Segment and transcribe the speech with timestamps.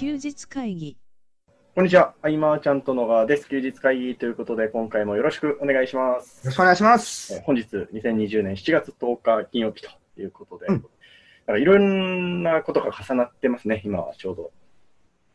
[0.00, 0.96] 休日会議
[1.74, 2.14] こんにちは。
[2.22, 3.46] あいまーちゃんと野川です。
[3.46, 6.38] 休日会議ということで、今回もよろしくお願いします。
[6.38, 7.34] よろしくお願いします。
[7.34, 10.88] えー本日、2020年7月10日金曜日ということで、うんだ
[11.48, 14.52] からいろんなことが重なってますね、今はちょうど。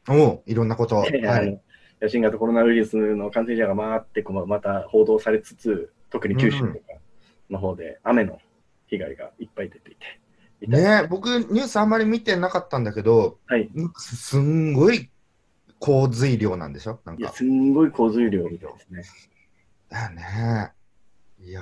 [0.10, 0.96] おういろんなこと。
[0.96, 1.62] はい。
[2.10, 6.74] 新型コロナウイルスの感染者が回ってまた報道されつつ、特に九州とか
[7.52, 8.40] の方で雨の
[8.88, 10.25] 被害がいっぱい出ていて。
[10.68, 13.70] みたいなね僕、ニュースあんまり見てなかったんだけど、はい。
[13.98, 15.10] すすんごい
[15.80, 17.00] 洪水量なんでしょ？
[17.06, 17.32] なんか。
[17.34, 19.04] すんごい洪水量みたいですね。
[19.90, 20.72] だよね。
[21.42, 21.62] いや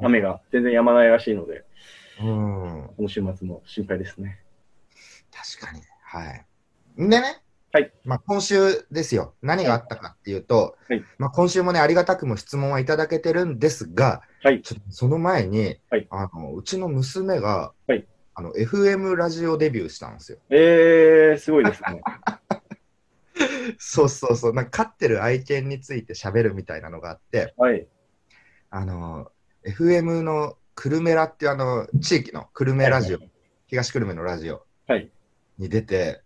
[0.00, 1.64] 雨が全然止まないらしいので、
[2.20, 2.90] うん。
[2.96, 4.40] この週末も心配ですね。
[5.32, 5.82] 確かに。
[6.04, 6.46] はい。
[6.96, 7.42] でね、
[7.72, 7.92] はい。
[8.04, 9.34] まあ、今週ですよ。
[9.42, 14.62] 何があったかっていうと、はいまあ、今週もね、ありがたくも質問はいただけてるんですが、はい。
[14.62, 20.38] ちょっとその前に、はいあのうちの娘が、はいあの FM ラジオデビューしたんですよ。
[20.50, 22.02] えー、すごいですね。
[23.78, 27.86] そうそうそう、なんか飼ってる愛犬について喋るみたいなのがあって、はい。
[28.70, 29.30] あの、
[29.64, 33.18] FM のクルメラっていうあの、地域のクルメラジオ、
[33.66, 35.10] 東久留米のラジオはい。
[35.58, 36.20] に出て、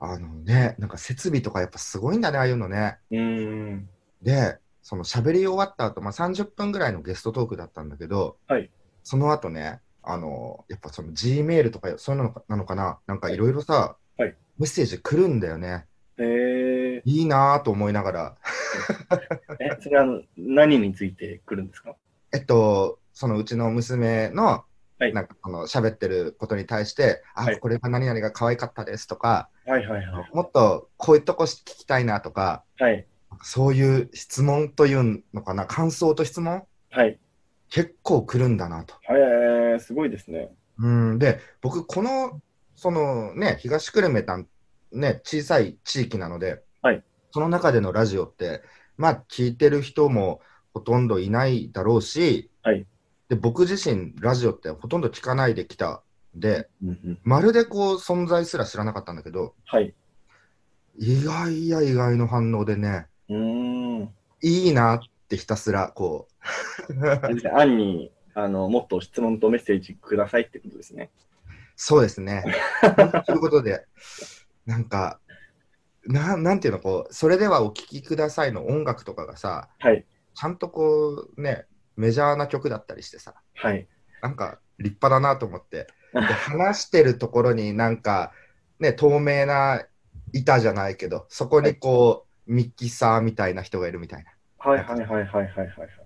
[0.00, 2.98] あのね、なんか設備とかやっぱすごいんだね、ああいうのね。
[3.10, 3.88] うーん。
[4.22, 8.70] で、その喋り終わった後、まあ、30分ぐらいのゲストトークだったんだけど、はい
[9.04, 13.36] その後ね、あの、やっぱその G メールとかそういうのなのかな、なんかい。
[13.36, 14.34] ろいろさ、はい。
[14.58, 15.86] メッセージ来るんだよね。
[16.18, 19.18] えいいなぁと思いながら、ー、
[19.58, 21.96] え、それはあの何について来るんですか？
[22.32, 24.64] えっと、そのうちの娘の、
[24.98, 25.12] はい。
[25.12, 27.58] なんかこの喋ってることに対して、あ、はい。
[27.58, 30.30] これが何々が可愛かったですとか、はいはいはい。
[30.32, 33.06] もっとこういうとこ聞きたいなとか、はい。
[33.42, 36.62] そういう質問というのかな、感想と質問？
[36.90, 37.18] はい。
[37.70, 38.94] 結構来るんだなと。
[39.10, 39.14] えー、
[39.80, 40.50] すごいですね。
[40.78, 42.40] うん、で、僕、この、
[42.74, 44.48] そのね、東久留米たん、
[44.92, 47.02] ね、小さい地域なので、はい
[47.32, 48.62] その中でのラジオって、
[48.96, 50.40] まあ、聞いてる人も
[50.72, 52.86] ほとんどいないだろうし、はい
[53.28, 56.02] で僕自身、ラジオってほとんど聞かないできた
[56.36, 59.94] んで、うんうん、まるでこう存在すら知らなかったんだけど、はい。
[60.96, 64.14] 意外や意外の反応でね、うーん。
[64.42, 66.28] いいなってひたすらこ
[66.90, 71.10] う、あれですね案にあのもっと質問とメッセージくださいってことですね。
[71.76, 72.44] そうですね。
[73.26, 73.84] ということで、
[74.66, 75.20] なんか、
[76.06, 80.04] ななんていうの、こう、それではお聴きくださいの音楽とかがさ、はい。
[80.34, 83.88] ちゃんとこう、ね、メジャーな曲だったりしてさ、はい。
[84.20, 88.32] なんか立派だなと思って、 で話してるところになんか、
[88.78, 89.84] ね、透明な
[90.32, 94.30] 板じゃないけど、そこにこう、ミキサーみたいな人がいるみたいな。
[94.58, 96.03] はいはいはいはいはいはい。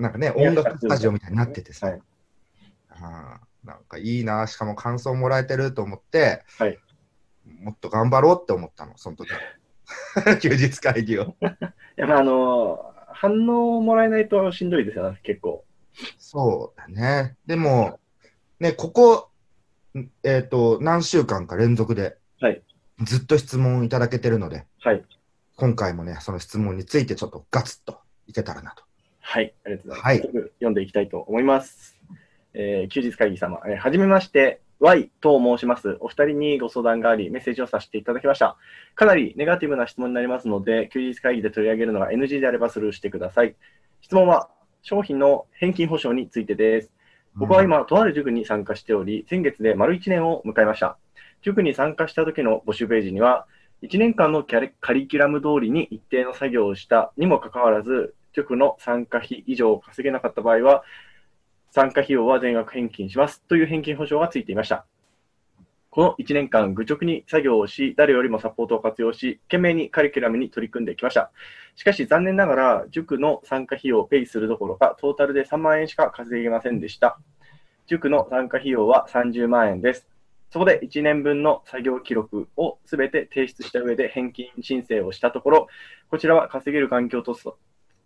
[0.00, 2.02] なんかね、音楽スタジオみたいになっててさ、はい
[2.90, 6.78] あーなんかいいな、しかも感想もらえてると思って、はい
[7.60, 9.28] もっと頑張ろうって思ったの、その時。
[10.40, 11.22] 休日会議を。
[11.22, 11.34] い
[11.96, 15.64] や、まあ、あの、反応をもらえないとしんどいですよね、結構。
[16.18, 17.36] そうだね。
[17.46, 17.98] でも、
[18.60, 19.30] ね、ここ、
[19.98, 22.62] んえっ、と、何週間か連続で、はい
[23.02, 25.02] ずっと質問いただけてるので、はい。
[25.56, 28.84] 今回もね、その質問についてちょっとガツッといけたらなと。
[29.30, 29.54] はい。
[29.64, 30.26] ありがとうございます。
[30.26, 31.96] はい読んでいきたいと思います。
[32.52, 35.98] えー休日会議様、えーはじめまして、Y と申します。
[36.00, 38.56] お二人にご相談があり、メッセージをさせていただきました。
[38.96, 43.54] かなりネガティブな質問になりますので、休日会議で取り上げるのが NG であればスルーしてください。
[44.00, 44.50] 質問は、
[44.82, 46.90] 商品の返金保証についてです。
[47.36, 50.98] 僕は今、とある塾に参加しており、先月で丸1年を迎えました。
[51.42, 53.46] 塾に参加した時の募集ページには、
[53.82, 60.84] 1年間のキャリカリキュラム通りに一定の作業をしたにもかかわらず、塾の参加費以上を稼げなかった場合は、
[61.70, 64.86] 参加費用は全額返金しますという返金保証がついていました。
[65.90, 71.32] この1年間、愚直に作業をし、誰よりもサポートを活用し、懸命にカリキュラムに取り組んできました。
[71.74, 77.18] しかし残念ながら、塾の参加費用をペイするどころか、トータルで3万円しか稼げませんでした。
[77.86, 80.06] 塾の参加費用は30万円です。
[80.50, 85.66] そこで1年分の作業記録をすべて提出した上で返金申請をしたところ、
[86.08, 87.36] こちらは稼げる環境と、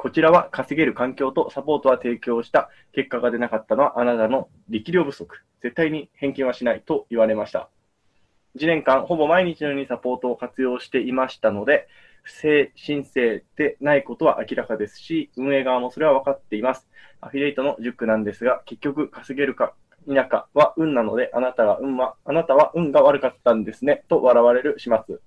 [0.05, 5.39] こちらは稼げる環境とサポートは提供した結果が出なかったのはあなたの力量不足。
[5.63, 7.71] 絶対に返金はしないと言われました。
[8.59, 11.89] 1年間、ほぼ毎日のようにサポートを活用していましたので、
[12.23, 16.87] 不正申請でないことは明らかですし、運営側もそれは分かっています。
[17.23, 19.73] アフィリエイトの塾なんですが、結局稼げるか
[20.07, 25.21] 否かは運なので、あなたが運は、あなたは運が悪かったんですね、と笑われる始末。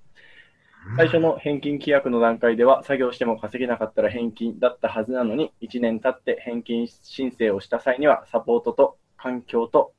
[0.96, 9.94] 最初の返金規約の段階では、作業しても稼げなかったら返金だったはずなのに、1年経って返金申請をした際には、サポートと環境と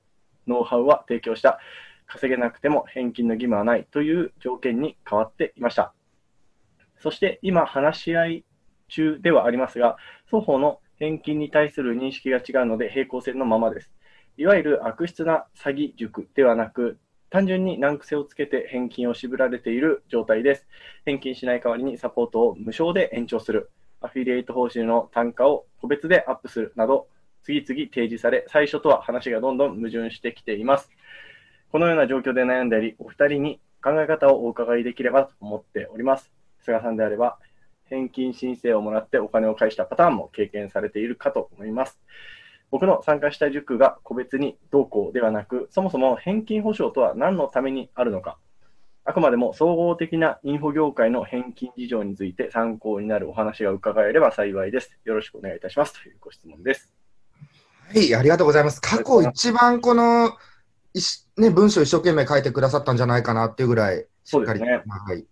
[0.46, 1.58] ノウハウは提供した。
[2.06, 5.92] 稼げなくても返金の義務はないという条件に変わっていました。
[7.00, 8.44] そして今話し合い
[8.88, 13.92] 中ではありますが、双方の返金に対する認識が違うので平行線のままです。
[14.36, 16.98] いわゆる悪質な詐欺塾ではなく、
[17.30, 20.66] 単純に難癖をつけて返金を渋られている状態です。
[21.04, 23.70] 返金しない代わりにサポートを無償で延長する、
[24.00, 27.08] アフィリエイト報酬の単価を個別でアップするなど、
[27.42, 30.90] 次々提示され、最初とは話がどんどん矛盾してきています。
[31.70, 36.32] このような状況で悩んでおり、お二人に考え方をお伺いできればと思っております。
[36.60, 37.38] 菅さんであれば、
[37.84, 42.00] 返金申請をもらってお金を返したパターンも経験されているかと思います。
[42.70, 48.38] 僕の参加した塾が個別にどうこうではなく、そもそも返金保証とは何のためにあるのか、
[49.04, 54.98] あくまでも総合的なインフォ業界の返金事情について参考になるお話が伺えれば幸いです。
[55.04, 55.94] よろしくお願いいたします。
[56.02, 56.92] というご質問です。
[57.88, 58.82] はい、ありがとうございます。
[58.82, 60.36] 過去一番この、
[61.38, 64.58] ね、文章を一生懸命書いてくださったんじゃないかなっていうぐらい、しっかり。
[64.60, 65.26] そうですねはい。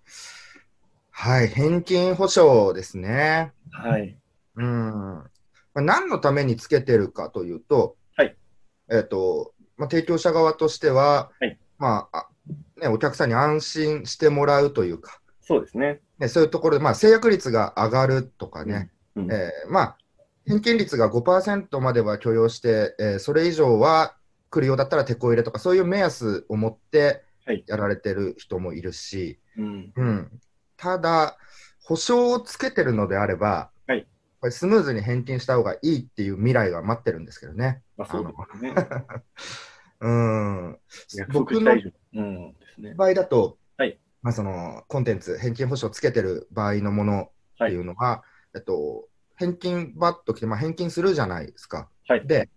[1.11, 3.53] はい、返金保証ですね。
[3.73, 4.17] はい。
[4.57, 5.23] うん。
[5.77, 8.35] まあ何のためにつけてるかというと、はい。
[8.91, 12.29] えっ、と、まあ、提供者側としては、はいまあ、あ
[12.81, 16.01] ね、お客さんに安心してもらうというか、そうですね。
[16.19, 19.99] ね、そういうところで、まあ、制約率が上がるとかね、うんえーまあ、
[20.47, 24.17] 返金率が5%までは許容して、えーそれ以上は
[24.51, 29.93] 来るようだったら手こ入れとか、そういう目安を持ってはいやられてる人もいるし、うん。
[29.95, 30.41] うん、
[30.77, 31.37] ただ、
[31.85, 33.76] 保証をつけてるのであれば、はい
[34.47, 37.83] これスムーズに返金した方がいいっていう未来が待ってるんですけどね。
[37.97, 38.75] まあ、そうですね。
[40.01, 40.79] うん、
[41.33, 41.75] 僕の。
[42.97, 47.23] 場合だと、はいまあ、そのコンテンツ、返金保証つけてる場合のもの
[47.65, 48.23] っていうのは、
[48.55, 51.89] えっと、返金バッと来て、まあ、返金するじゃないですか。
[52.07, 52.27] はい。
[52.27, 52.49] で、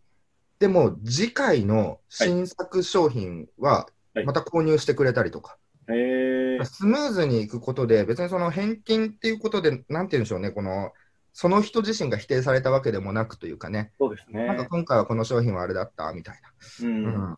[0.59, 5.57] でも次回の新作商品ははいまた購入してくれたりとか、
[5.87, 10.91] えー、スムーズにいくことで、別にその返金っていうことで、なんて言うんでしょうね、この
[11.39, 14.67] その人自身が否定されたわけでもなくというかね、そうですなんかね。
[14.69, 16.41] 今回はこの商品はあれだったみたい
[16.81, 16.85] な。
[16.85, 17.05] うん。
[17.05, 17.37] うん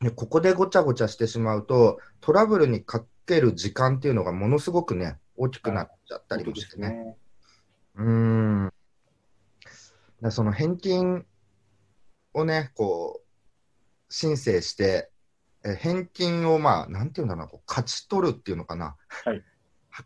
[0.00, 6.90] でここでごちゃごちゃしてしまうと、トラブルにかける時間っていうのがものすごくね、大きくなっちゃったりもしてね。
[6.90, 7.16] ね。
[7.94, 8.72] うーん。
[10.30, 11.24] その返金
[12.34, 15.10] をね、こう、申請して、
[15.64, 18.96] え返金をまあ、なんていうんだろうな、こう勝ち取るっていうのかな。
[19.24, 19.42] はい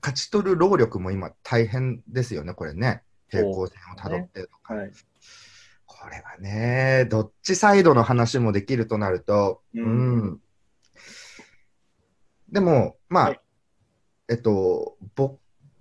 [0.00, 3.02] 勝ち取る労力も今大変ですよね、これね。
[3.28, 4.74] 平行線をたどってとか。
[4.74, 4.92] はい。
[5.86, 10.40] これはね、どっちサイドの話もできるとなると、ううんん。
[12.50, 13.40] でも、まあ、はい
[14.28, 15.38] えっと、ぼ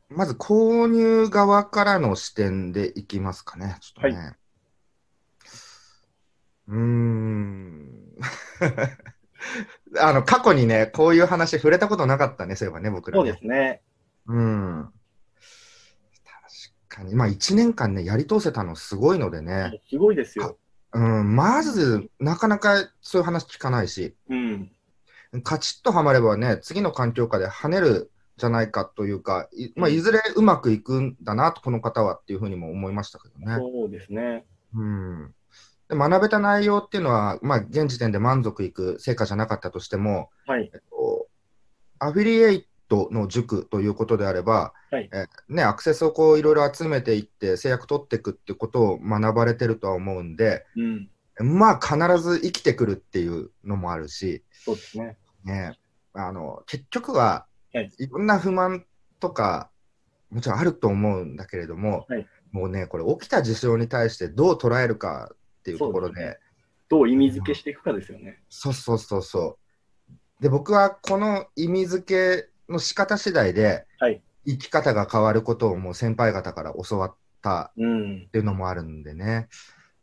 [0.10, 3.78] まず購入側からの視点でいきますかね。
[3.80, 4.36] ちょっとね。
[6.68, 8.12] うーん。
[10.00, 13.32] あの、過去にね、こういう話触れたことなかったね、そういえばね、僕らそうね。
[13.32, 13.82] ですね。
[14.28, 14.94] うん。
[16.94, 17.16] 確かに。
[17.16, 19.82] まあ、1年間ね、やり通せたのすごいのでね。
[19.90, 20.58] すごいですよ。
[20.94, 24.72] うん、まず、なかなかそういう話聞かないし、うん。
[25.44, 33.56] カチッとはまればね、次の環境下で跳ねるじゃないかというか、い,、まあ、いずれうまくいくんだなと、この方はっていうふうにも思いましたけどね。
[33.58, 34.46] そうですね。
[34.76, 35.34] うん、
[35.90, 40.70] で学べた内容っていうのは、まあ、現時点で満足いく成果じゃなかったとしても、はい。
[40.72, 41.28] えっと、
[41.98, 51.10] アフィリエイトの塾ということであれば、はいえね、アクセスをこういろいろ集めていって、制約取っていくってことを学ばれてるとは思うんで、うん。
[51.40, 55.18] まあ必ず生きてくるっていうのもあるし、そうですね。
[55.44, 55.78] ね、
[56.14, 58.86] あの結局は、はいい、ろんな不満
[59.20, 59.72] とか、
[60.30, 66.40] もちろんあると思うんだけれども、はいもうね、これ、起きた事象に対してどう捉えるかっていうところで、そうです
[66.90, 68.40] どう意味付けしていくかですよね。
[68.48, 69.58] そうそうそうそ
[70.10, 70.14] う。
[70.40, 78.30] で、僕はこの意味付けの仕方次第で、はい生き方が変わることをもう先輩方から教わったうんっ。
[78.30, 79.48] ていうのもあるんでね。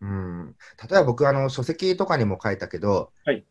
[0.00, 3.44] うん、例えば僕あの書籍とかにも書いたけど、はい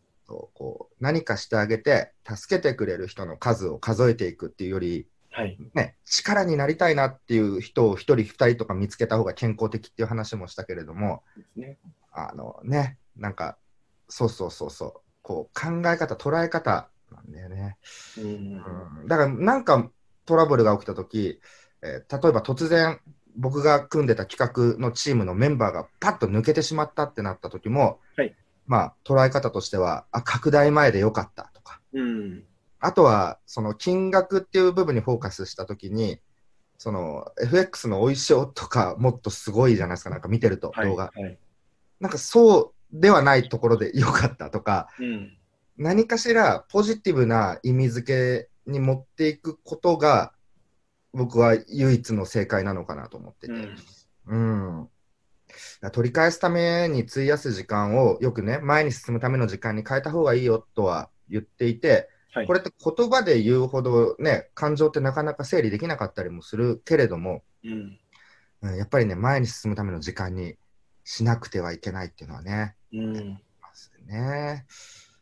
[0.54, 5.58] こう何かしてあげて助けてくれる人の数を数えていくっていうより、はい。
[5.74, 11.78] ね、力になりたいなっていう人を1人2人とか見つけた方が健康的っていう話もしたけれどもですね。
[12.12, 13.58] あのねなんか
[14.08, 17.78] そうそうそうそうこう考え方捉え方なんだよね。
[18.18, 18.24] うん。
[18.24, 19.90] うんだからなんか
[20.26, 21.40] トラブルが起きたとき、
[21.82, 23.00] えー例えば突然、
[23.38, 28.36] 僕が組んでた企画のチームのメンバーがパッと抜けてしまったってなった時も、はい
[28.70, 32.44] まあ、捉え方としては、あ、拡大前でよかったとか、うん。
[32.80, 36.20] あとは、その金額っていう部分にフォーカスしたときに、
[36.78, 40.88] その FX のお衣装とかもっとすごいじゃないですか、なんか見てると、はい。
[40.88, 41.12] 動画。
[41.16, 41.40] はい。
[42.00, 45.38] なんかそうではないところでよかったとか、うん。
[45.80, 50.34] 何かしらポジティブな意味付けに持っていくことが、
[51.14, 53.54] 僕は唯一の正解なのかなと思ってて。
[53.54, 54.80] うん。
[54.82, 54.90] うん。
[55.92, 62.46] 取り返すために費やす時間をよくね、前に進むための時間に変えた方がいいよとは言っていて、はい。
[62.46, 67.72] これって言葉で言うほどね、感情ってなかなか整理できなかったりもするけれども、うん。
[68.62, 70.58] うんやっぱりね、前に進むための時間に
[71.06, 73.42] しなくてはいけないっていうのはね、うん。
[73.62, 74.66] ますね。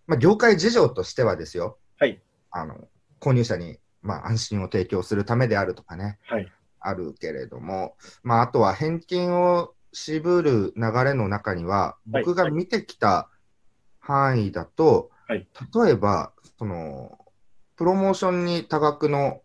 [0.07, 2.21] まあ、業界事情としてはですよ、はい。
[2.49, 2.87] あの、
[3.19, 6.51] 購入者に、まあ、安心を提供するためであるとかね、はい。
[6.79, 13.29] あるけれども、まあ、あとは返金を渋る流れの中には、はい僕が見てきた
[13.99, 15.47] 範囲だと、はい
[15.85, 17.19] 例えば、その、
[17.75, 19.41] プロモーションに多額の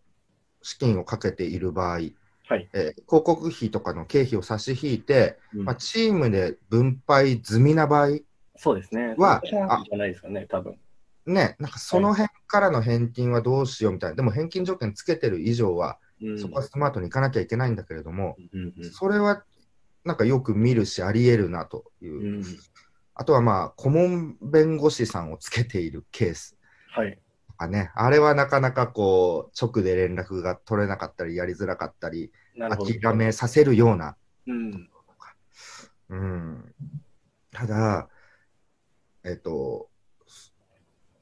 [0.61, 1.99] 資金をかけている場合、
[2.47, 2.69] はい。
[2.73, 8.19] えー広告費とかの経費を差し引いて、うんまあ、チームで分配済みな場合、
[8.55, 9.15] そうですね。
[9.17, 9.65] はじゃ
[9.97, 10.77] ないですかね、多分。
[11.25, 16.39] ね、なんかその辺からの返金はどうしようみたいな、でも返金条件つけてる以上は、うん。
[16.39, 19.43] そこはスマートにいかなきゃいけないんだけれども、うんうんそれは
[20.03, 22.43] なんかよく見るし、あり得るなという、うん。
[23.15, 26.57] あとはまあ、顧問弁護士さんをつけているケース
[26.91, 27.17] はい。
[27.47, 32.93] とかね、あれはなかなかこう、直で連絡が取れなかったり、やりづらかったり、なるほど。
[32.93, 34.89] 諦めさせるような、うん。
[36.09, 36.75] うん、
[37.51, 38.09] ただ、
[39.23, 39.89] えっと、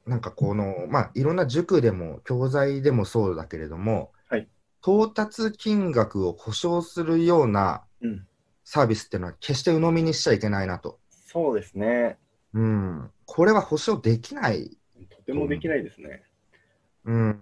[0.05, 4.47] なんかこの、まあ、いろんな塾でも教材でもそうだけれども、はい
[4.83, 8.25] 到達金額を保証するようなうん。
[8.63, 10.97] サービスっていうのは決して鵜呑みにしちゃいけないなと。
[11.09, 12.17] そうですね。
[12.53, 14.77] うん、これは保証できない。
[15.09, 16.23] とてもできないですね。
[17.03, 17.41] うん、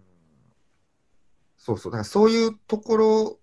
[1.55, 1.91] そうそう。
[1.91, 3.39] だからそういうところ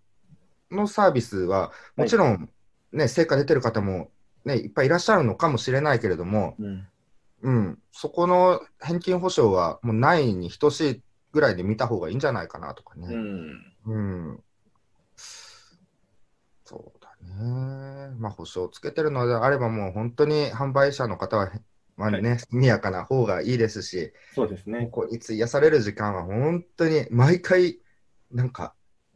[0.70, 2.50] のサービスは、もちろん、
[2.92, 4.10] ね、成果出てる方も、
[4.44, 6.88] ね、いっぱいいらっしゃるのかもしれないけれども、うん。
[7.42, 11.02] うん、そこの返金保証はもうないに等しい
[11.32, 13.08] ぐらいで見た方がいいんじゃないかなとかね。
[13.08, 13.74] うん。
[13.84, 13.98] う
[14.32, 14.40] ん。
[16.64, 17.14] そうだ
[17.44, 18.14] ね。
[18.18, 21.52] まあ、保証つけてるのであれば、もう本当に販売者の方は、
[21.96, 24.86] まあね、速やかな方がいいですし、そうですね。
[24.86, 27.78] ここに費やされる時間は本当に毎回、
[28.32, 28.74] なんか、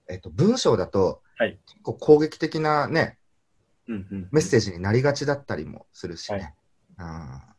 [0.09, 3.17] えっと、文章だと、はい結構攻撃的なね。
[3.87, 6.55] メッセージになりがちだったりもするしね。
[6.97, 7.50] はいうん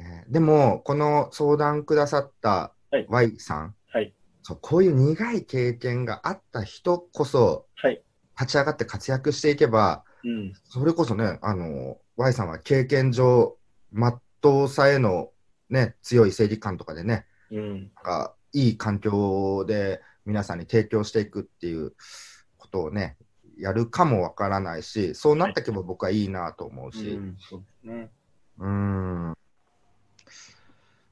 [0.00, 4.12] ねでも、この相談くださったはい Y さん、はい。
[4.42, 8.02] そうこういう苦い経験があった人こそ、はい。
[8.38, 10.52] 立ち上がって活躍していけば、うん。
[10.64, 13.56] それこそね、あの、Y さんは経験上、
[13.92, 15.30] 全うさへの
[15.68, 17.70] ね、強い正義感とかでね、うん。
[17.70, 21.94] なんかいい環境で皆さんに提供していくっていう
[22.56, 23.16] ことをね、
[23.58, 28.10] やるかもわからないし、そうなっていけば僕はいいなと思うし、うんそうですね。
[28.58, 29.34] うーん。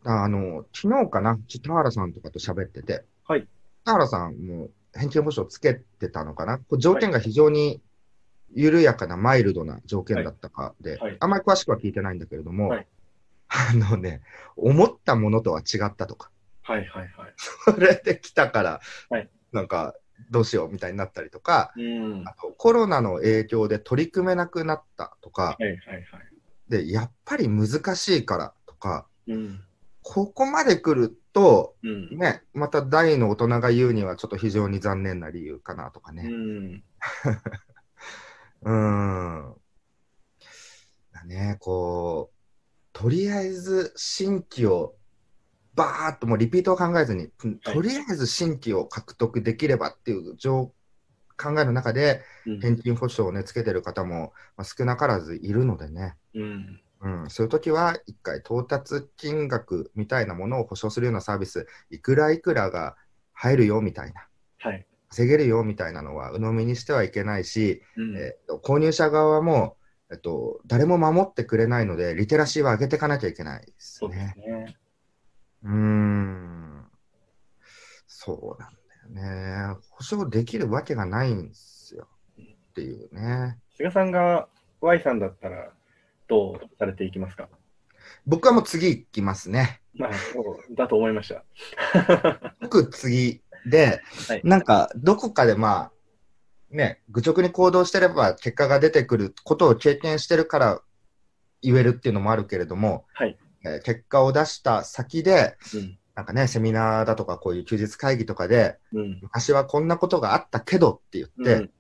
[0.05, 3.47] あの、昨日かな、北原さんとかと喋ってて、はい。
[3.85, 7.81] 北原さんも返金保証つけてたのかな、条件が非常に
[8.53, 12.87] 緩やかな、マイルドな条件だったかで、はいあんまり詳しくは聞いてないんだけれども、はい
[13.49, 14.21] あのね、
[14.57, 16.31] 思ったものとは違ったとか、
[16.63, 17.35] はいはいはい。
[17.37, 19.95] それで来たから、はいなんか、
[20.31, 22.25] どうしようみたいになったりとか、うん。
[22.25, 26.03] はあとコロナの影響で取り組めなくなったとか、いはいはい。
[26.69, 29.61] で、やっぱり難しいからとか、うん。
[30.11, 32.17] ここまで来ると、うん。
[32.17, 36.23] ね、また大の大人が言うにはちょっと非常に残念な理由かなとかうね。
[36.23, 36.83] ん。
[38.63, 39.55] うーん。
[41.13, 42.37] だね、こう、
[42.95, 44.95] とりあえず新規を
[45.75, 47.31] バーっともうリピートを考えずに、
[47.63, 50.73] とりあえず新規を獲得できればっていう状
[51.37, 56.17] 考えの中で、うん返金保証をね、つけてる方も、まあ、少なからずいるのでね。
[56.35, 56.81] うん。
[57.01, 62.97] うん、そういう時は一回到達金額みたいなものを保証するようなサービス、いくらいくらが
[63.33, 64.27] 入るよみたいな、
[64.59, 64.87] はい。
[65.09, 68.17] 稼げるよみたいなのは鵜呑みにしてはいけないし、うん。
[68.17, 69.77] えっと購入者側も、
[70.11, 74.35] えっと、誰も守ってくれないので、リテラシーは上げていかなきゃいけないですそうですね。
[74.37, 74.77] ね。
[75.63, 76.87] うーん、
[78.07, 78.73] そうなん
[79.15, 79.81] だよね。
[79.91, 82.09] 保証できるわけがないんですよ
[82.41, 83.59] っていうね。
[83.77, 84.49] 菅さんが
[84.81, 85.73] Y さんだったら、
[86.29, 87.49] どうされていきますか？
[88.27, 89.81] 僕はもう次行きますね。
[89.95, 91.45] まあ、そうだと思いました。
[92.61, 95.93] 僕次で、はいなんかどこかでまあ
[96.71, 100.83] ね愚直に行動してれば結果が出てくることを経験してるから
[101.63, 103.37] 言えるっていうのもあるけれども、はい。
[103.65, 105.99] えー結果を出した先でうん。
[106.15, 109.19] なんかねセミナーだとかこういう休日会議とかでうん。
[109.23, 111.71] 昔はこんなことがあったけどって言って、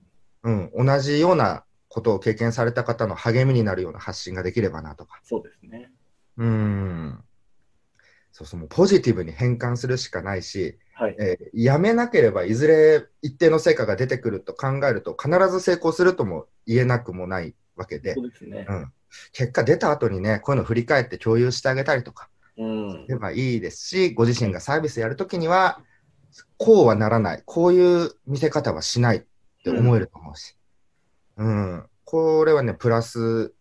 [0.43, 5.21] うん同じようなことを経験された方の励みになるような発信ができればなとか。
[5.25, 5.91] そうですね。
[6.37, 7.25] うーん。
[8.33, 11.17] そうそうもうポジティブに変換するしかないし、はい。
[11.19, 18.67] えーやめなければいずれ一定の成果が出てくると考えると必ず成功するとも言えなくもないわけでそうですね。
[18.69, 18.93] うん
[19.33, 22.29] 結果出た後にねこういうの振り返って共有してあげたりとか
[22.59, 23.09] うんす。
[23.09, 25.81] ればいいですしご自身がサービスやるときには
[26.59, 29.21] こうはならないこういう見せ方はしないっ
[29.65, 30.58] て思えると思うし、
[31.39, 31.87] うん。
[32.05, 33.53] これはねプラス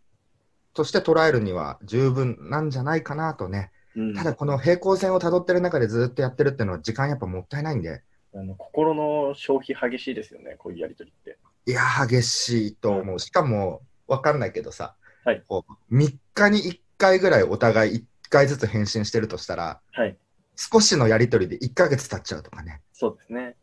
[0.73, 3.71] として捉えるには十分なんじゃないかなとね。
[3.95, 4.15] うん。
[4.15, 8.03] ただこの平行線をたどってる中でずっとやってるっていうのは時間やっぱもったいないんで。
[8.35, 11.37] あの心の消費激しいですよね、こういうやりとりって。
[11.65, 13.19] いや激しいと思う。
[13.19, 15.43] しかも分かんないけどさ、はい。
[15.47, 20.17] こう3日に1回ぐらいお互い1回ずつ返信してるとしたらはい。
[20.55, 22.81] 少しのやり取りで1ヶ月経っちゃうとかね。
[22.93, 23.55] そうですね。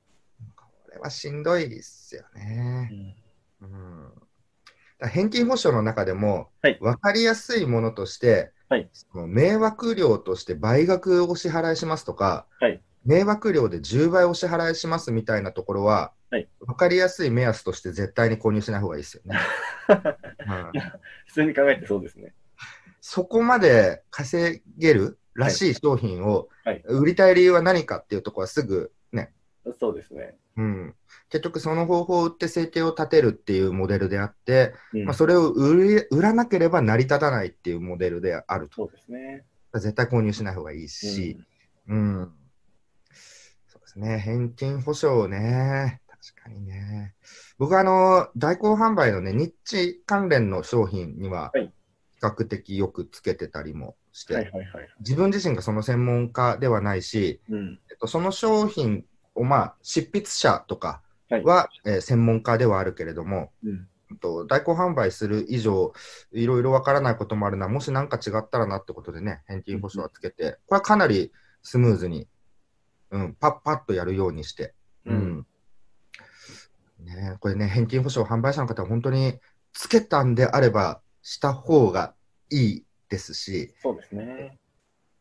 [0.56, 2.90] これはしんどいですようね。
[2.92, 3.24] ん
[5.00, 6.78] うん、返金保証の中でも、はい。
[6.80, 8.88] 分かりやすいものとして、はい。
[8.92, 12.80] その迷惑料として倍額お支払いしますとか、はい。
[13.04, 16.49] 迷惑料で10倍お支払いしますみたいなところは、はい。
[16.61, 19.38] 分かりやすい目安として絶対に購入しない方がいいですよね。
[19.88, 20.83] うん
[21.26, 22.33] 普通に考えてそうですね。
[23.00, 26.83] そこまで稼げるらしい商品をはい。
[26.87, 29.33] 売りたい理由は何かっていうところはすぐね、
[29.78, 30.37] そうですね。
[30.56, 30.94] うん、
[31.34, 38.76] 結局その方法を売って生計を立てるっていうモデルであって、うんまあ、それを売らなければ成り立たないっていうモデルであると。
[38.76, 39.44] そうですね。
[39.72, 41.36] 絶対購入しない方がいいし、
[41.88, 42.32] うん。
[43.66, 44.20] そうですね。
[44.20, 46.00] 返金保証ね。
[46.06, 47.14] 確かにね。
[47.58, 51.72] 僕はあの、代行販売のね、ニッチ関連の商品には、はい
[52.14, 54.88] 比較的よくつけてたりもして、はいはいはい。
[55.00, 57.80] 自分自身がその専門家ではないし、うん。
[57.90, 63.88] えっと、その商品を、まあ、執筆者とかは、えー専門家ではあるけれども、うん。
[64.21, 65.93] と代行販売する以上、
[66.33, 72.28] いろいろわからないこともあるな、もし何か違ったらなってことでね、返金保証はつけて、これはかなりスムーズに、
[73.10, 74.75] うん、パッパッとやるようにして、
[75.06, 75.47] うん。
[77.00, 79.39] ね、これね、返金保証販売者の方は本当に
[79.73, 82.15] つけたんであれば、した方が
[82.50, 84.58] いいですし、そうですね。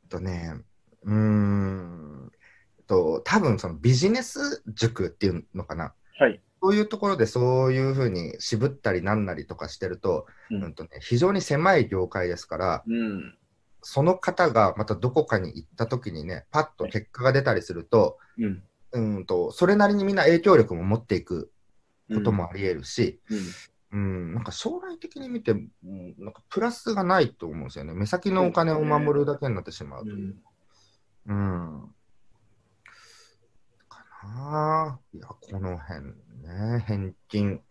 [0.03, 0.53] えっとね、
[1.03, 2.31] うーん、
[2.87, 5.93] と、多分そのビジネス塾っていうのかな。
[6.17, 6.41] はい。
[6.61, 13.37] そういうところでそういうふうに渋ったりなんなりとかしてると、ううんんとね、非常に狭い業界ですから、うん。
[13.81, 18.63] その方がまたどこかに行った時にね、パッと結果が出たりすると、うん。
[18.93, 21.51] うんと、それなりにみんな影響力も持っていく
[22.13, 23.39] こともあり得るし、うん。
[23.93, 27.93] うん、なんか将来的に見て、うん、なんかプラスがないと思うんですよね。
[27.93, 30.35] 目先のお金を守るだけになってしまうという。
[31.27, 31.81] うん。
[31.81, 31.89] か
[35.13, 36.05] いや、この辺
[36.43, 37.61] ね、返金。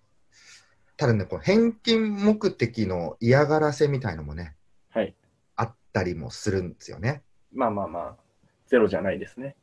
[0.96, 4.54] ただね、こう返金目的の嫌がらせみたいのもね、
[4.90, 5.14] はい。
[5.56, 7.22] あったりもするんですよね。
[7.52, 8.16] まあまあまあ、
[8.66, 9.56] ゼロじゃないですね。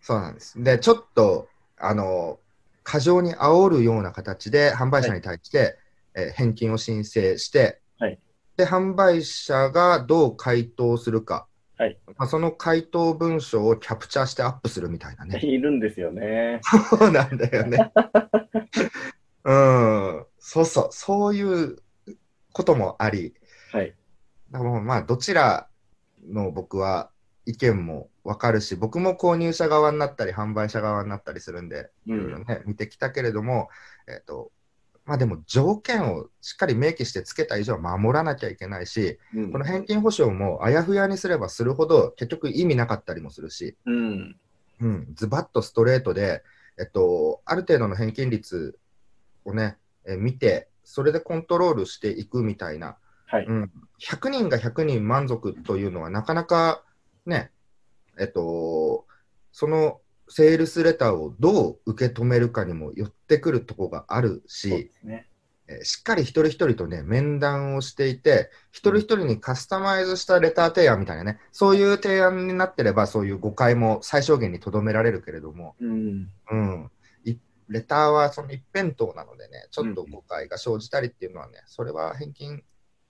[0.00, 0.62] そうなんです。
[0.62, 2.38] で、ちょっと、あの、
[2.82, 5.78] 過剰に煽るような形で販売者に対して、
[6.14, 8.18] えー返金を申請して、はい
[8.56, 11.46] で、販売者がどう回答するか、
[11.78, 15.38] はいまあ、その回答文章をキャプチャーしてアップするみたいなね。
[15.44, 16.60] いるんですよね。
[16.62, 17.92] そうなんだよね。
[19.44, 21.76] うん、そうそう、そういう
[22.52, 23.34] こともあり、
[23.72, 23.94] はい。
[24.50, 25.68] だからまあ、どちら
[26.26, 27.10] の僕は
[27.44, 32.44] 意見もわかるし、僕も購入者側になったり、販売者側になったりするんで、ういろいろん。
[32.44, 33.68] ね、見てきたけれども、
[34.08, 34.50] えっ、と、
[35.06, 44.36] まあでも条件をしっかり明記してつけた以上は守らなきゃいけないし、うんこの返金保証もあやふやにすればするほど結局意味なかったりもするし、うん。
[44.80, 46.42] うん、ズバッとストレートで、
[46.78, 48.78] えっと、ある程度の返金率
[49.44, 53.46] をね、え見て、それでコントロールしていくみたいな、はい。
[53.46, 56.82] うん、100人が100人満足というのはなかなか
[57.24, 57.52] ね、
[58.18, 59.06] えっと、
[59.52, 65.28] そのセールスレターをどう受け止めるかにもよってくるところがあるし、すね。
[65.30, 65.36] えー
[65.82, 76.30] しっかり一人一人とね、面談をしていて、一人一人にカスタマイズしたレター提案みたいなね、そういう提案になってれば、そういう誤解も最小限にとどめられるけれども、うん。
[76.50, 76.90] うん、
[77.24, 77.34] い
[77.68, 82.62] レターはその一辺倒なのでね、ちょっと誤解が生じたりっていうのはね、それは返金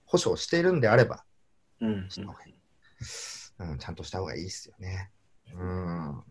[0.05, 1.23] 保証しているんであれば、
[1.79, 2.09] うん。
[3.59, 5.11] うん、ちゃんとした方がいいですよね。
[5.53, 6.23] うん。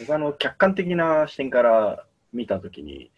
[0.00, 3.10] 僕あの客観的な視点から見たときに、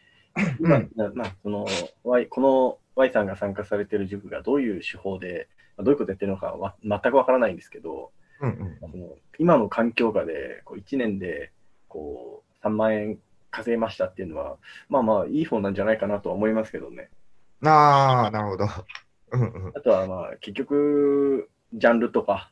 [0.61, 1.66] うんまあその
[2.05, 11.53] Y この Y さんが参加されている塾がどういう手法で、まあどういうことやってるのかは全くわからないんですけど、うんうんその今の環境下でこう1年で
[11.88, 13.18] こう3万円
[13.51, 14.57] 稼げましたっていうのは、
[14.88, 17.09] まあまあいい方なんじゃないかなとは思いますけどね。
[17.64, 18.66] ああ、なるほど。
[19.31, 22.51] うんうんあとはまあ結局、ジャンルとか、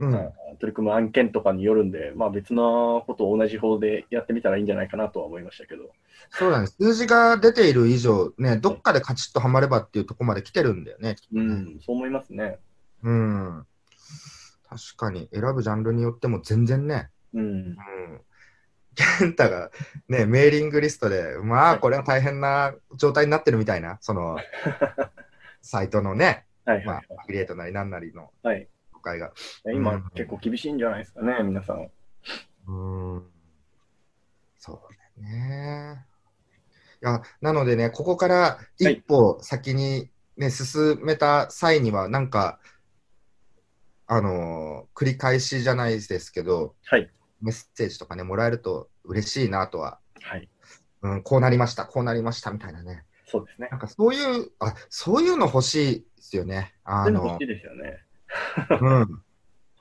[0.00, 5.90] うんまあ取り組む案件とかによるんで、まあ、別のことを同じ方でやってみたらいいんじゃないかなとは思いましたけど。
[6.30, 6.66] そうだね。
[6.66, 11.16] 数字が出ている以上、ね、どっかでカチッとはまればっていうところまで来てるんだよね。
[11.32, 12.58] うねん、そう思いますね。
[13.02, 13.66] うん。
[14.68, 17.42] 確かに、選ぶジャンルによっても全然ね、うん。
[17.42, 17.76] うん。
[19.20, 19.70] 健太が
[20.08, 24.38] ね、メーリングリストで、まあ、これは大変な状態になってるみたいな、その、
[25.62, 28.68] サイトのね、まあはいはい、アフィリエイトなりなんなりのはい。
[28.98, 29.32] 誤解が。
[29.72, 31.90] 今、うん結構厳しいんじゃないですかね、皆さん。
[32.66, 33.26] うん。
[34.58, 34.80] そう
[35.22, 36.04] だよね。
[37.00, 42.58] いや、なのでね、ここから一歩先にね、進めた際には、なんか、
[44.06, 47.08] あのー繰り返しじゃないですけど、はい。
[47.40, 50.48] メッセージとかね、もらえると嬉しいなとは、はい。
[51.02, 53.04] うん、こうなりました、こうなりましたみたいなね。
[53.26, 53.76] そうですねな。
[53.76, 56.74] んかそういう、あ、そういうの欲しいですよね。
[56.82, 58.02] あの欲しい、ですよね。
[58.80, 59.22] うん。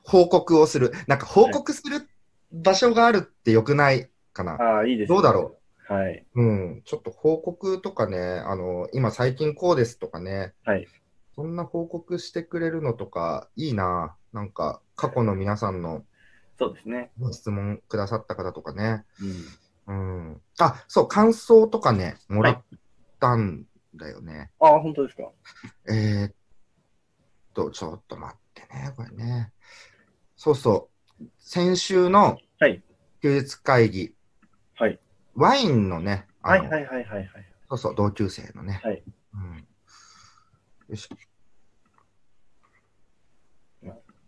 [0.03, 0.91] 報告をする。
[1.07, 2.07] なんか報告する
[2.51, 4.53] 場所があるってよくないかな。
[4.53, 5.57] ああ、いいですねどうだろ
[5.89, 5.93] う。
[5.93, 6.25] はい。
[6.35, 6.81] うん。
[6.85, 10.53] ちょっと報告とかね、あの、今最近こうですとかね。
[10.65, 10.87] はい。
[11.35, 14.15] そんな報告してくれるのとか、いいな。
[14.33, 16.03] なんか、過去の皆さんの
[16.59, 17.11] そうですね。
[17.19, 19.05] ご質問くださった方とかね。
[19.87, 20.27] うん。
[20.29, 20.41] うん。
[20.59, 22.63] あ、そう、感想とかね、もらっ
[23.19, 23.65] たん
[23.95, 24.51] だよね。
[24.59, 25.29] ああ、本当ですか？
[25.87, 26.33] えーっ
[27.53, 29.51] と、ちょっと待ってね、これね。
[30.35, 30.89] そうそ
[31.19, 31.25] う。
[31.37, 32.81] 先週のはい。
[33.21, 34.13] 休日会議、
[34.75, 34.99] はい。
[35.35, 37.27] ワインのね、はいはいはいはいはい。
[37.69, 38.79] そうそう、同級生のね。
[38.83, 39.03] はい。
[39.33, 39.67] うん、
[40.89, 41.09] よし。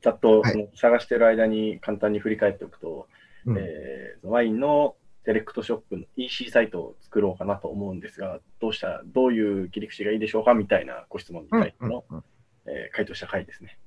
[0.02, 0.44] ざっと、
[0.76, 3.08] 探してる間に簡単に振り返っておくと、
[3.46, 12.24] うんえーワインのセレクトショップの EC サイトを作ろうかなと思うんですが、どうした、どういう切り口がいいでしょうかみたいなご質問にうん対しての、うんうん
[12.68, 13.78] えー回答した回ですね。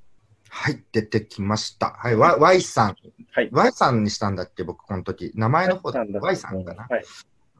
[0.54, 1.96] はい、出てきました。
[1.98, 2.96] はい、ワ Y さん。
[3.32, 3.48] はい。
[3.50, 5.32] Y さんにしたんだっけ、僕、この時。
[5.34, 6.04] 名前の方だ。
[6.20, 6.86] Y さんかな。
[6.90, 7.04] はい。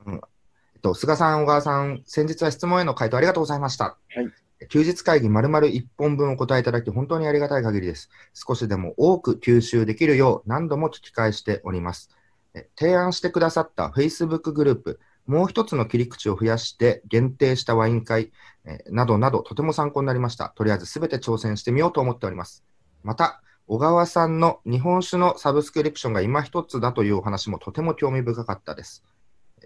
[0.07, 3.97] えっと、菅さん、小川さん、先日は質問への回答ありがとうございました。
[4.15, 4.31] はい
[4.69, 8.11] 休日会議丸々1本分お答えいただき、本当にありがたい限りです。
[8.33, 12.11] 少しでも多く吸収できるよう何度も聞き返しております。
[12.55, 18.31] え提案してくださった Facebook グループ、もう一つの切り口を増やして限定したワイン会、
[18.65, 20.53] えーなどなどとても参考になりました。
[20.55, 22.63] とりあえずすべて挑戦してみようと思っております。
[23.03, 29.05] また、小川さんの日本酒のサブスクリプションが今一つだというお話もとても興味深かったです。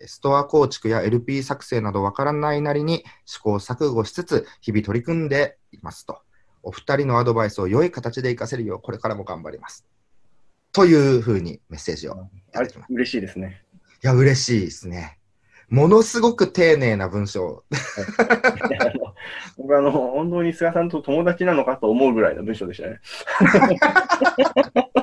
[0.07, 6.21] ストア構築や LP 作成などわからないなりに試行錯誤しつつ日々取り組んでいますと。
[6.63, 9.87] お二人のアドバイスを良い形で活かせるようこれからも頑張ります。
[10.73, 12.93] というふうにメッセージをいただきます。
[12.93, 13.63] い嬉しいですね。
[14.07, 15.16] や、嬉しいですね。
[15.69, 17.65] ものすごく丁寧な文章。
[19.59, 23.01] 僕あの、本当に菅さんと友達なのかと思うぐらいの文章でしたね。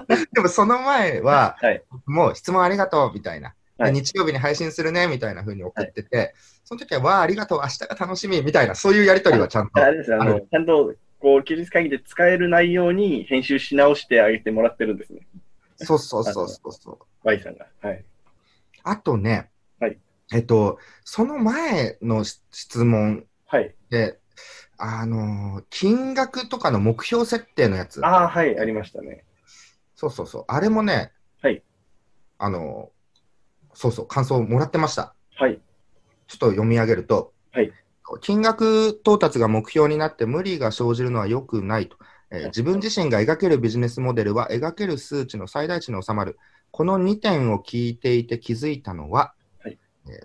[0.31, 3.55] でもその前は、はいもう質問ありがとうみたいな。
[3.77, 9.83] ではい日曜日に配信するねみたいな風に送ってて、その時は、わあ、ありがとう、明日が楽しみみたいな、そういうやりとりはちゃんと。
[9.83, 15.21] あれですよあの、あちゃんと、こう、休日会議で使える内容に編集し直してあげてもらってるんですね。
[15.77, 16.97] そうそうそうそうそう。
[17.23, 17.67] Y さんが。
[17.81, 18.05] はい。
[18.83, 19.49] あとね、
[19.79, 19.97] はい
[20.33, 23.75] えっと、その前のし質問はい。
[23.89, 24.19] で、
[24.77, 29.23] あのー金額とかの目標設定のやつ、ああ、はい、ありましたね。
[29.95, 31.61] そうそうそう、あれもね、はい。
[32.39, 35.13] あのーそうそう、感想をもらってました。
[35.35, 35.59] はい。
[36.27, 37.71] ちょっと読み上げると、はい
[38.21, 41.95] 金額到達が目標になって無理が生じるのは良くないと、
[42.31, 46.37] えーはい自分自身が描けるビジネスモデルは描ける数値の最大値に収まる。
[46.71, 49.33] この2点を聞いていて気づいたのは、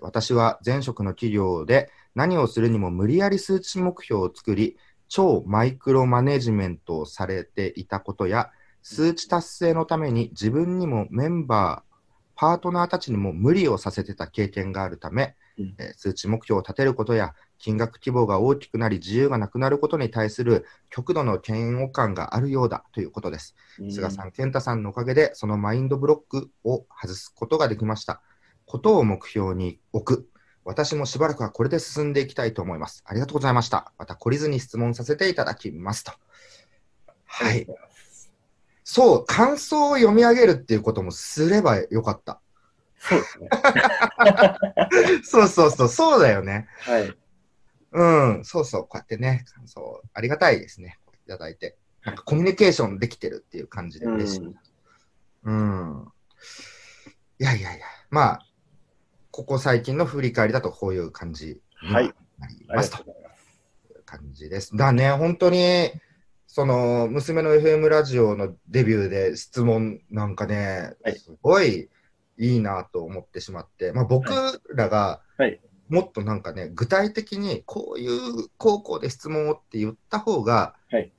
[0.01, 11.89] 私は前職の企業で何をするにも無理やり数値目標を作り、超マイクロマネジメントをされていたことや、数値達成のために自分にもメンバー、
[12.35, 23.55] パートナーたちにも無理をさせてた経験があるため、うんえー数値目標を立てることや金額規模が大きくなり自由がなくなることに対する極度の嫌悪感があるようだということです。
[23.89, 28.21] 菅さん、健太さんのおかげでそのマインドブロックを外すことができました。
[28.69, 30.29] ことを目標に置く。
[30.63, 33.03] 私もしばらくはこれで進んでいきたいと思います。
[33.03, 33.91] ありがとうございました。
[33.97, 36.11] また懲りずに質問させていただきますと。
[37.25, 37.65] はい。
[38.83, 42.41] そう、感想を読み上げるっていうこともすればよかった。
[42.99, 43.49] そうですね。
[45.25, 46.67] そうそうそう、そうだよね。
[46.81, 47.17] はい。
[47.91, 48.03] う
[48.39, 50.99] ん、そうそう、こうやってね、感想、ありがたいですね。
[51.25, 51.75] いただいて。
[52.03, 54.55] なんかコミュニケーションできてるっていう感じで嬉しい。
[55.45, 56.07] うん。
[57.39, 58.48] いやいやいや、まあ、
[59.31, 62.13] ここ最近の振り返りだとこういう感じにはい。
[62.39, 62.91] なります。
[62.91, 63.05] と
[64.05, 64.75] 感じです。
[64.75, 65.91] だね、本当に、
[66.47, 71.19] その娘の FM ラジオのデビューで質問なんかね、はい。
[71.19, 71.89] すごい
[72.37, 74.31] いいなと思ってしまって、まあ、僕
[74.73, 75.61] らがはい。
[75.89, 81.11] もっとなんかね、具体的にこういう高校で質問をって言った方がはい。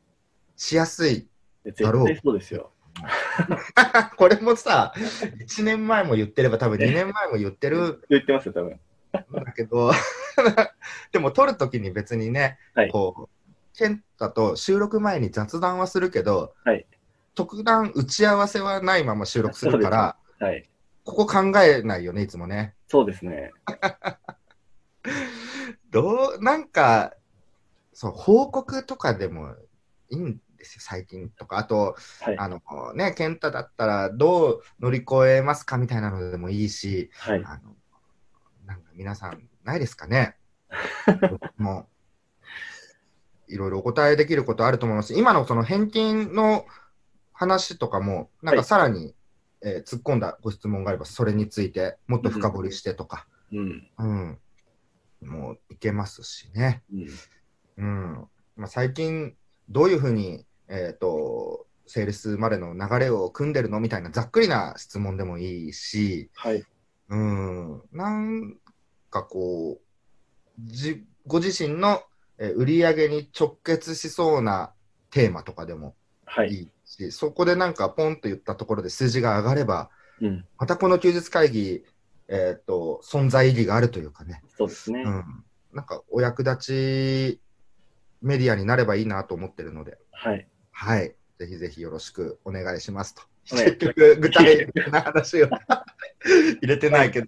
[0.56, 1.28] しやすい。
[1.64, 2.72] 絶対そうですよ。
[4.16, 8.72] これもさ、1年前も言ってれば多分2年前も言ってる言ってますよ、多分。
[8.72, 9.92] んだけど、
[11.12, 16.86] でも撮るときに別にね、はいこう、健太と収録前に雑談はするけど、はい
[17.34, 20.68] 特段打ち合わせはないまま収録するから、はい。
[21.04, 22.74] ここ考えないよね、いつもね。
[22.88, 23.52] そうですね。
[25.90, 27.14] どう、なんか、
[27.92, 29.54] そう、報告とかでも
[30.10, 31.58] いいんですよ、最近とか。
[31.58, 32.38] あと、はい。
[32.38, 32.60] あの
[32.94, 37.42] ね、健太だったらどう乗り越えますかみたいなのでもいいし、はい。
[37.44, 37.74] あの、
[38.66, 40.36] なんか皆さんないですかね？
[41.56, 41.88] も
[43.48, 45.14] う、いろいろお答えできることあると思います。
[45.14, 46.66] 今のその返金の
[47.32, 49.14] 話とかも、なんかさらに、
[49.62, 53.90] えー突っ込んだご質問があれば、それについてもっと深掘りしてとか、うん。
[53.98, 54.38] うん、
[55.22, 56.82] もういけますしね。
[56.92, 57.08] うん。
[57.76, 58.28] うん。
[58.56, 59.36] まあ、最近、
[59.68, 66.64] どういうふうに、えっ、と、セールスまでの流れを組んでるのみたいなざっくりな質問でもいいし、はい。
[67.08, 68.56] うん、なん
[69.10, 69.80] かこう、
[70.58, 72.02] じご自身の
[72.40, 74.72] えー売り上げに直結しそうな
[75.10, 76.52] テーマとかでもはいい。
[76.62, 80.46] いし、そこでなんかポンと言ったところで数字が上がれば、うん。
[80.58, 81.84] またこの休日会議、
[82.28, 85.02] えっ、と、存在意義があるというかね、そうですね。
[85.02, 87.40] うん、なんかお役立ち
[88.22, 90.46] メディアになればいいなと思ってるので、はい。
[90.82, 93.22] はい、ぜひぜひよろしくお願いしますと。
[93.50, 95.48] 結局、 具体的な話を
[96.24, 97.26] 入れてないけど。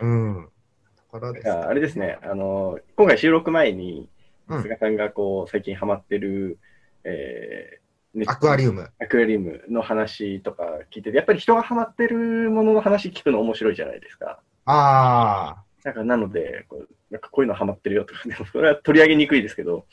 [0.00, 0.48] うん。
[0.96, 4.08] ところですあれですね、あの、今回収録前に、
[4.48, 6.58] うん菅さんがこう、最近ハマってる、
[7.04, 8.90] えーねアクアリウム。
[8.98, 14.40] アクアリウムの話とか聞いてて、やっぱり人がハマってるものの話聞くの面白いじゃないですか。
[14.64, 19.86] あなんかなので、こうなんかこういうのハマってるよとか、で もそれは取り上げにくいですけど、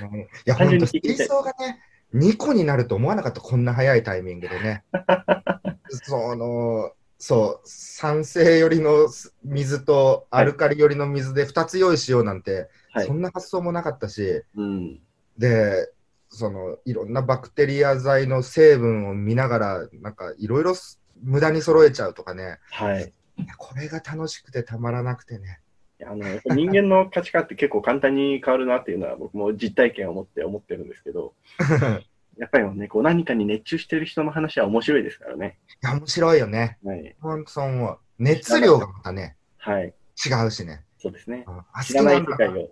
[0.00, 0.06] あ。
[0.06, 1.80] うんいや、単本当に聞いてみたい槽がね、
[2.14, 4.84] 2個になると思わなかった、こんな早いタイミングでね。
[5.90, 9.08] その、そう、酸性寄りの
[9.42, 13.12] 水とアルカリ寄りの水で2つ用意しようなんて、はいそ。
[13.12, 15.00] んな発想もなかったし、うん。
[15.38, 15.90] で、
[16.28, 20.74] そのいろんなバクテリア剤の成分を見ながら、なんかいろいろ
[21.20, 23.12] 無駄に揃えちゃうとかね、はい。
[23.56, 25.60] これが楽しくてたまらなくてね。
[26.04, 31.34] あの人間の価値観って結構簡単に変わるなっていうのは僕も実体験を持って思ってるんですけど、
[32.38, 35.58] やっぱりね、こう何かに熱中してる人の話は面白いですからね。
[35.82, 36.78] いや、面白いよね。
[36.84, 37.14] はい。
[37.20, 37.98] 本当そう思う。
[38.18, 39.94] 熱量がまたね、はい。
[40.24, 40.84] 違うしね。
[40.98, 41.44] そうですね。
[41.46, 42.70] うんあ知らない世界を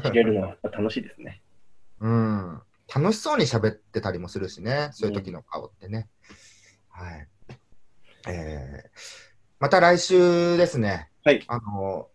[0.00, 1.42] 知れるのは楽しいですね。
[2.00, 2.62] うん。
[2.94, 6.08] 楽しそうに喋ってたりもするしね、そういう時の顔ってね。
[6.88, 7.28] はい。
[8.28, 8.88] えー、
[9.58, 11.08] また来週ですね。
[11.24, 11.42] はい。
[11.48, 12.08] あの、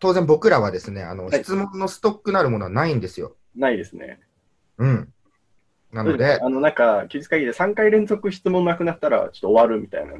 [0.00, 3.36] 当然僕らはですね、あの、はい質問のストックなるものはないんですよ。
[3.56, 4.20] ないですね。
[4.78, 5.12] うん。
[5.92, 10.18] なので、あの、なんか、休日会議で3回連続質問なくなったら、ちょっと終わるみたいなの。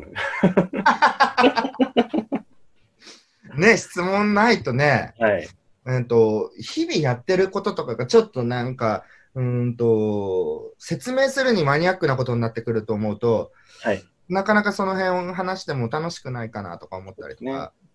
[3.59, 5.49] ね、質問ないとね、はい。
[5.85, 14.03] うんと、日々やってることとかがちょっとなんか、うんと、説明するにマニアックなことになってくると思うと、はい。
[14.29, 17.53] なかなかその辺を話しても楽しくないかなとか思ったりとか、ね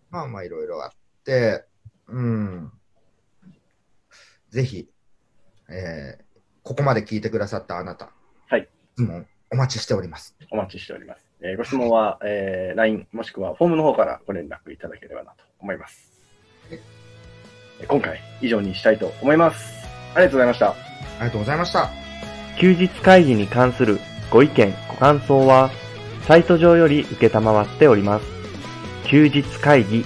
[0.10, 0.92] まあまあいろいろあっ
[1.24, 1.66] て、
[2.08, 2.72] うん。
[4.50, 4.90] ぜひ、
[5.70, 6.24] えー
[6.66, 8.10] ここまで聞いてくださったあなた、
[8.48, 8.70] はい。
[8.96, 10.34] 質問お待ちしております。
[10.50, 11.26] お待ちしております。
[11.42, 16.10] えーご質問は、えー LINE もしくはフォームの方からご連絡いただければなと思います。
[16.70, 16.80] はい
[17.82, 19.74] えー今回、以上にしたいと思います。
[20.16, 20.70] ありがとうございました。
[20.72, 20.76] あ
[21.20, 21.90] りがとうございました。
[22.58, 25.70] 休日会議に関するご意見、ご感想は、
[26.28, 28.26] サイト上より受けたまわっております。
[29.06, 30.06] 休日会議